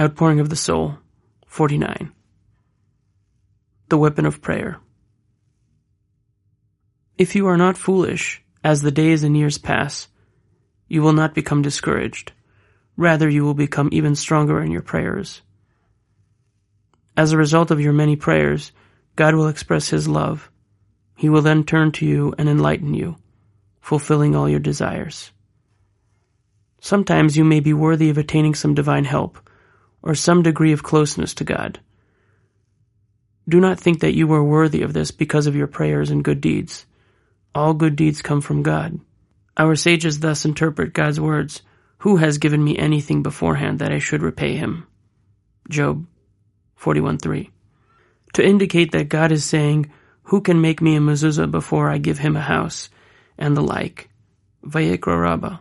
Outpouring 0.00 0.38
of 0.38 0.48
the 0.48 0.54
Soul, 0.54 0.96
49. 1.48 2.12
The 3.88 3.98
Weapon 3.98 4.26
of 4.26 4.40
Prayer. 4.40 4.78
If 7.16 7.34
you 7.34 7.48
are 7.48 7.56
not 7.56 7.76
foolish, 7.76 8.40
as 8.62 8.80
the 8.80 8.92
days 8.92 9.24
and 9.24 9.36
years 9.36 9.58
pass, 9.58 10.06
you 10.86 11.02
will 11.02 11.14
not 11.14 11.34
become 11.34 11.62
discouraged. 11.62 12.30
Rather, 12.96 13.28
you 13.28 13.42
will 13.42 13.54
become 13.54 13.88
even 13.90 14.14
stronger 14.14 14.62
in 14.62 14.70
your 14.70 14.82
prayers. 14.82 15.42
As 17.16 17.32
a 17.32 17.36
result 17.36 17.72
of 17.72 17.80
your 17.80 17.92
many 17.92 18.14
prayers, 18.14 18.70
God 19.16 19.34
will 19.34 19.48
express 19.48 19.88
His 19.88 20.06
love. 20.06 20.48
He 21.16 21.28
will 21.28 21.42
then 21.42 21.64
turn 21.64 21.90
to 21.94 22.06
you 22.06 22.32
and 22.38 22.48
enlighten 22.48 22.94
you, 22.94 23.16
fulfilling 23.80 24.36
all 24.36 24.48
your 24.48 24.60
desires. 24.60 25.32
Sometimes 26.80 27.36
you 27.36 27.42
may 27.42 27.58
be 27.58 27.72
worthy 27.72 28.10
of 28.10 28.18
attaining 28.18 28.54
some 28.54 28.74
divine 28.74 29.04
help, 29.04 29.40
or 30.02 30.14
some 30.14 30.42
degree 30.42 30.72
of 30.72 30.82
closeness 30.82 31.34
to 31.34 31.44
God. 31.44 31.80
Do 33.48 33.60
not 33.60 33.80
think 33.80 34.00
that 34.00 34.14
you 34.14 34.32
are 34.32 34.44
worthy 34.44 34.82
of 34.82 34.92
this 34.92 35.10
because 35.10 35.46
of 35.46 35.56
your 35.56 35.66
prayers 35.66 36.10
and 36.10 36.22
good 36.22 36.40
deeds. 36.40 36.84
All 37.54 37.72
good 37.72 37.96
deeds 37.96 38.20
come 38.20 38.40
from 38.40 38.62
God. 38.62 39.00
Our 39.56 39.74
sages 39.74 40.20
thus 40.20 40.44
interpret 40.44 40.92
God's 40.92 41.18
words, 41.18 41.62
Who 41.98 42.16
has 42.16 42.38
given 42.38 42.62
me 42.62 42.76
anything 42.76 43.22
beforehand 43.22 43.78
that 43.78 43.90
I 43.90 43.98
should 43.98 44.22
repay 44.22 44.56
him? 44.56 44.86
Job 45.68 46.06
41.3 46.80 47.50
To 48.34 48.46
indicate 48.46 48.92
that 48.92 49.08
God 49.08 49.32
is 49.32 49.44
saying, 49.44 49.90
Who 50.24 50.42
can 50.42 50.60
make 50.60 50.80
me 50.82 50.96
a 50.96 51.00
mezuzah 51.00 51.50
before 51.50 51.90
I 51.90 51.98
give 51.98 52.18
him 52.18 52.36
a 52.36 52.40
house? 52.42 52.90
And 53.38 53.56
the 53.56 53.62
like. 53.62 54.10
Vayikra 54.64 55.20
Rabbah 55.20 55.58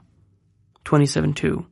27.2 0.83 1.65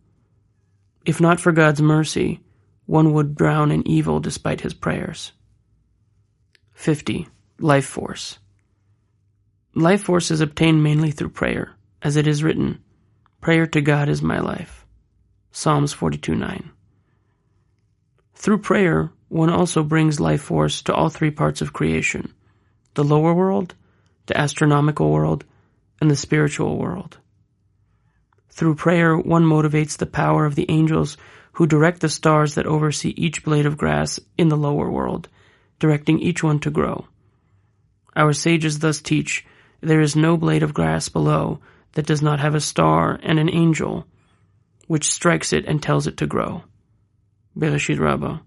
If 1.05 1.19
not 1.19 1.39
for 1.39 1.51
God's 1.51 1.81
mercy, 1.81 2.39
one 2.85 3.13
would 3.13 3.35
drown 3.35 3.71
in 3.71 3.87
evil 3.87 4.19
despite 4.19 4.61
his 4.61 4.73
prayers. 4.73 5.31
50. 6.73 7.27
Life 7.59 7.85
Force 7.85 8.39
Life 9.73 10.03
force 10.03 10.31
is 10.31 10.41
obtained 10.41 10.83
mainly 10.83 11.11
through 11.11 11.29
prayer, 11.29 11.75
as 12.01 12.15
it 12.15 12.27
is 12.27 12.43
written, 12.43 12.79
Prayer 13.41 13.67
to 13.67 13.81
God 13.81 14.07
is 14.09 14.21
my 14.21 14.39
life. 14.39 14.85
Psalms 15.51 15.93
42:9. 15.93 16.71
Through 18.33 18.59
prayer, 18.59 19.11
one 19.29 19.49
also 19.49 19.83
brings 19.83 20.19
life 20.19 20.41
force 20.41 20.81
to 20.83 20.93
all 20.93 21.09
three 21.09 21.31
parts 21.31 21.61
of 21.61 21.73
creation 21.73 22.33
the 22.93 23.03
lower 23.03 23.33
world, 23.33 23.75
the 24.27 24.37
astronomical 24.37 25.11
world, 25.11 25.43
and 25.99 26.09
the 26.09 26.15
spiritual 26.15 26.77
world. 26.77 27.17
Through 28.55 28.75
prayer, 28.75 29.17
one 29.17 29.43
motivates 29.43 29.97
the 29.97 30.05
power 30.05 30.45
of 30.45 30.55
the 30.55 30.65
angels 30.71 31.17
who 31.51 31.67
direct 31.67 31.99
the 31.99 32.07
stars 32.07 32.55
that 32.55 32.65
oversee 32.65 33.13
each 33.17 33.43
blade 33.43 33.65
of 33.65 33.77
grass 33.77 34.17
in 34.37 34.47
the 34.47 34.55
lower 34.55 34.89
world, 34.89 35.27
directing 35.77 36.19
each 36.19 36.41
one 36.41 36.59
to 36.59 36.71
grow. 36.71 37.05
Our 38.15 38.31
sages 38.31 38.79
thus 38.79 39.01
teach 39.01 39.45
there 39.81 39.99
is 39.99 40.15
no 40.15 40.37
blade 40.37 40.63
of 40.63 40.73
grass 40.73 41.09
below 41.09 41.59
that 41.95 42.05
does 42.05 42.21
not 42.21 42.39
have 42.39 42.55
a 42.55 42.61
star 42.61 43.19
and 43.21 43.39
an 43.39 43.53
angel, 43.53 44.07
which 44.87 45.11
strikes 45.11 45.51
it 45.51 45.65
and 45.65 45.83
tells 45.83 46.07
it 46.07 46.15
to 46.17 46.25
grow. 46.25 46.63
Bereshit 47.57 47.99
Rabbah 47.99 48.37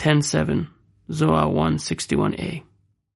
10.7, 0.00 0.66
Zohar 1.12 1.46
161a. 1.46 2.64